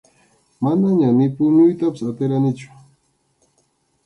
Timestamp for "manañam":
0.63-1.13